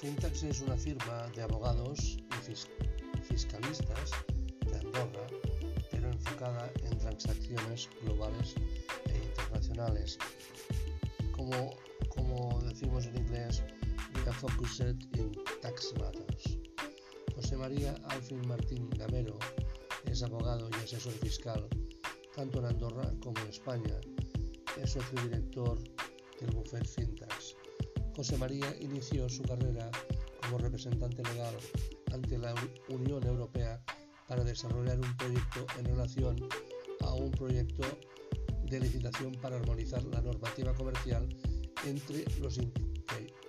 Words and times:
Fintax 0.00 0.42
es 0.42 0.60
una 0.60 0.76
firma 0.76 1.26
de 1.34 1.42
abogados 1.42 2.18
y 2.18 3.22
fiscalistas 3.22 4.10
de 4.66 4.76
Andorra, 4.78 5.26
pero 5.90 6.08
enfocada 6.08 6.70
en 6.84 6.98
transacciones 6.98 7.88
globales 8.02 8.54
e 9.06 9.16
internacionales. 9.16 10.18
Como, 11.32 11.76
como 12.10 12.60
decimos 12.62 13.06
en 13.06 13.16
inglés, 13.16 13.62
we 14.14 14.32
focused 14.32 14.96
in 15.16 15.32
tax 15.62 15.94
matters. 15.98 16.58
José 17.34 17.56
María 17.56 17.94
Alfin 18.10 18.46
Martín 18.46 18.90
Gamero 18.90 19.38
es 20.04 20.22
abogado 20.22 20.68
y 20.68 20.84
asesor 20.84 21.14
fiscal 21.14 21.66
tanto 22.34 22.58
en 22.58 22.66
Andorra 22.66 23.10
como 23.22 23.40
en 23.40 23.48
España. 23.48 23.98
Es 24.76 24.90
socio 24.90 25.22
director 25.22 25.78
del 26.38 26.50
Buffet 26.50 26.86
Fintax. 26.86 27.56
José 28.16 28.38
María 28.38 28.74
inició 28.80 29.28
su 29.28 29.42
carrera 29.42 29.90
como 30.40 30.56
representante 30.56 31.22
legal 31.22 31.54
ante 32.14 32.38
la 32.38 32.54
Unión 32.88 33.22
Europea 33.26 33.78
para 34.26 34.42
desarrollar 34.42 34.98
un 34.98 35.16
proyecto 35.18 35.66
en 35.78 35.84
relación 35.84 36.48
a 37.00 37.12
un 37.12 37.30
proyecto 37.30 37.82
de 38.70 38.80
licitación 38.80 39.32
para 39.42 39.56
armonizar 39.56 40.02
la 40.04 40.22
normativa 40.22 40.72
comercial 40.72 41.28
entre 41.84 42.24
los 42.40 42.58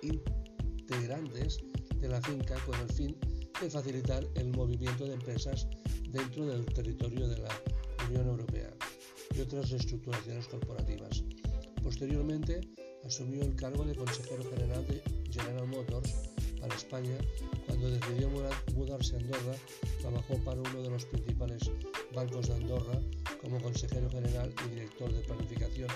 integrantes 0.02 1.60
de 1.96 2.08
la 2.08 2.20
finca 2.20 2.56
con 2.66 2.78
el 2.78 2.92
fin 2.92 3.16
de 3.62 3.70
facilitar 3.70 4.22
el 4.34 4.50
movimiento 4.50 5.06
de 5.06 5.14
empresas 5.14 5.66
dentro 6.10 6.44
del 6.44 6.66
territorio 6.66 7.26
de 7.26 7.38
la 7.38 7.48
Unión 8.06 8.28
Europea 8.28 8.70
y 9.34 9.40
otras 9.40 9.70
reestructuraciones 9.70 10.46
corporativas. 10.46 11.24
Posteriormente, 11.82 12.60
asumió 13.08 13.42
el 13.42 13.56
cargo 13.56 13.84
de 13.84 13.94
consejero 13.94 14.44
general 14.50 14.86
de 14.86 15.02
General 15.32 15.66
Motors 15.66 16.12
para 16.60 16.74
España. 16.74 17.16
Cuando 17.66 17.90
decidió 17.90 18.28
mudarse 18.74 19.16
a 19.16 19.18
Andorra, 19.18 19.54
trabajó 20.02 20.36
para 20.44 20.60
uno 20.60 20.82
de 20.82 20.90
los 20.90 21.06
principales 21.06 21.70
bancos 22.14 22.48
de 22.48 22.54
Andorra 22.54 23.00
como 23.40 23.60
consejero 23.62 24.10
general 24.10 24.52
y 24.66 24.68
director 24.74 25.10
de 25.10 25.20
planificación 25.22 25.88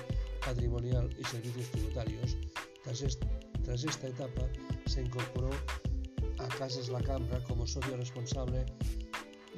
patrimonial 0.44 1.14
y 1.19 1.24
servicios 1.24 1.66
tributarios. 1.70 2.36
Tras, 2.82 3.84
esta 3.84 4.08
etapa, 4.08 4.48
se 4.86 5.02
incorporó 5.02 5.50
a 6.38 6.48
Casas 6.48 6.88
La 6.88 7.02
Cambra 7.02 7.44
como 7.44 7.66
socio 7.66 7.94
responsable 7.97 8.64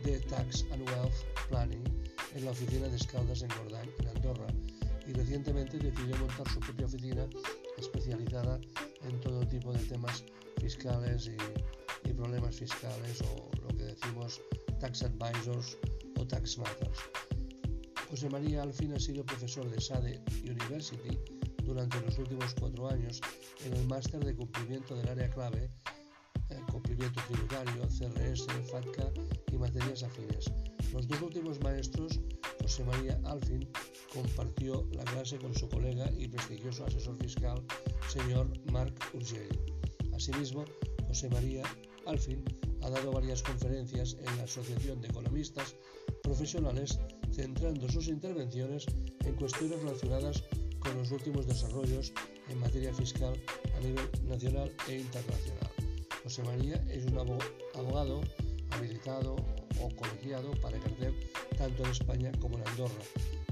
de 0.02 0.18
Tax 0.20 0.66
and 0.72 0.88
Wealth 0.90 1.14
Planning 1.48 1.84
en 2.34 2.44
la 2.44 2.50
oficina 2.50 2.88
de 2.88 2.96
Escaldas 2.96 3.42
en 3.42 3.48
Gordany, 3.48 3.90
en 4.00 4.08
Andorra, 4.08 4.46
y 5.06 5.12
recientemente 5.12 5.78
decidió 5.78 6.16
montar 6.16 6.48
su 6.48 6.60
propia 6.60 6.86
oficina 6.86 7.26
especializada 8.34 8.60
en 9.02 9.20
todo 9.20 9.46
tipo 9.46 9.72
de 9.72 9.84
temas 9.84 10.24
fiscales 10.60 11.28
y, 11.28 11.36
problemas 12.14 12.54
fiscales 12.54 13.20
o 13.22 13.50
lo 13.60 13.68
que 13.76 13.84
decimos 13.84 14.40
tax 14.78 15.02
advisors 15.02 15.76
o 16.16 16.24
tax 16.24 16.56
matters. 16.58 16.98
José 18.08 18.30
María 18.30 18.62
Alfin 18.62 18.92
ha 18.94 19.00
sido 19.00 19.26
profesor 19.26 19.68
de 19.68 19.80
SADE 19.80 20.22
University 20.44 21.18
durante 21.64 22.00
los 22.02 22.16
últimos 22.18 22.54
cuatro 22.54 22.88
años 22.88 23.20
en 23.66 23.72
el 23.74 23.84
máster 23.88 24.24
de 24.24 24.36
cumplimiento 24.36 24.94
del 24.94 25.08
área 25.08 25.28
clave, 25.28 25.68
eh, 26.50 26.60
cumplimiento 26.70 27.20
tributario, 27.26 27.88
CRS, 27.88 28.46
FATCA 28.70 29.10
y 29.50 29.56
materias 29.58 30.04
afines. 30.04 30.52
Los 30.92 31.08
dos 31.08 31.20
últimos 31.20 31.60
maestros, 31.60 32.20
José 32.62 32.84
María 32.84 33.18
Alfin 33.24 33.68
compartió 34.14 34.86
la 34.92 35.04
clase 35.04 35.38
con 35.38 35.54
su 35.54 35.68
colega 35.68 36.10
y 36.16 36.28
prestigioso 36.28 36.86
asesor 36.86 37.16
fiscal, 37.16 37.60
señor 38.08 38.48
Marc 38.70 38.94
Urgell. 39.12 39.48
Asimismo, 40.14 40.64
José 41.08 41.28
María 41.28 41.64
Alfin 42.06 42.42
ha 42.82 42.90
dado 42.90 43.12
varias 43.12 43.42
conferencias 43.42 44.16
en 44.20 44.36
la 44.36 44.44
Asociación 44.44 45.00
de 45.00 45.08
Economistas 45.08 45.74
Profesionales, 46.22 46.98
centrando 47.32 47.88
sus 47.88 48.08
intervenciones 48.08 48.86
en 49.24 49.34
cuestiones 49.34 49.82
relacionadas 49.82 50.44
con 50.78 50.96
los 50.96 51.10
últimos 51.10 51.46
desarrollos 51.46 52.12
en 52.48 52.60
materia 52.60 52.92
fiscal 52.94 53.34
a 53.76 53.80
nivel 53.80 54.08
nacional 54.28 54.70
e 54.88 54.98
internacional. 54.98 55.70
José 56.22 56.42
María 56.44 56.82
es 56.90 57.04
un 57.06 57.18
abogado 57.18 58.22
habilitado 58.70 59.36
o 59.80 59.88
colegiado 59.96 60.50
para 60.60 60.76
ejercer 60.76 61.12
tanto 61.56 61.84
en 61.84 61.90
España 61.90 62.32
como 62.40 62.58
en 62.58 62.68
Andorra. 62.68 63.02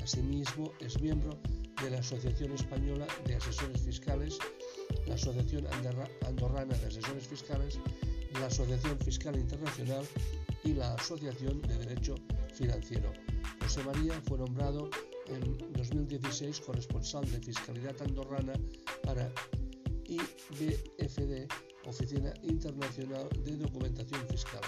Asimismo, 0.02 0.72
es 0.80 1.00
miembro 1.00 1.38
de 1.82 1.90
la 1.90 1.98
Asociación 1.98 2.52
Española 2.52 3.06
de 3.24 3.36
Asesores 3.36 3.82
Fiscales, 3.82 4.38
la 5.06 5.14
Asociación 5.14 5.66
Andorrana 6.26 6.74
de 6.74 6.86
Asesores 6.86 7.28
Fiscales, 7.28 7.78
la 8.34 8.46
Asociación 8.46 8.98
Fiscal 8.98 9.36
Internacional 9.36 10.04
y 10.64 10.74
la 10.74 10.94
Asociación 10.94 11.62
de 11.62 11.78
Derecho 11.78 12.16
Financiero. 12.52 13.12
José 13.60 13.84
María 13.84 14.20
fue 14.26 14.38
nombrado 14.38 14.90
en 15.28 15.56
2016 15.72 16.60
corresponsal 16.60 17.24
de 17.30 17.40
Fiscalidad 17.40 17.94
Andorrana 18.02 18.54
para 19.04 19.32
IBFD, 20.06 21.46
Oficina 21.86 22.32
Internacional 22.42 23.28
de 23.44 23.56
Documentación 23.56 24.26
Fiscal 24.28 24.62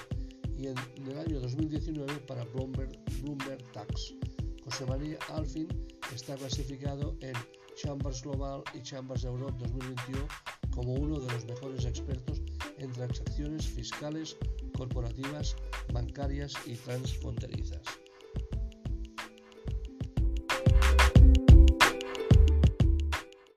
y 0.57 0.69
en, 0.69 0.77
el 1.11 1.19
año 1.19 1.41
2019 1.41 2.21
para 2.21 2.45
Bloomberg, 2.45 2.93
Bloomberg 3.21 3.63
Tax. 3.73 4.15
José 4.65 4.87
María 4.87 5.19
Alfin 5.29 5.69
está 6.15 6.35
clasificado 6.37 7.17
en 7.21 7.35
Chambers 7.77 8.23
Global 8.23 8.63
y 8.73 8.81
Chambers 8.83 9.25
Europe 9.25 9.55
2021 9.59 10.27
como 10.75 10.95
uno 10.95 11.21
de 11.21 11.33
los 11.33 11.45
mejores 11.45 11.85
expertos 11.85 12.41
en 12.79 12.91
transacciones 12.93 13.67
fiscales, 13.67 14.37
corporativas, 14.77 15.57
bancarias 15.93 16.55
y 16.67 16.75
transfronterizas. 16.75 18.04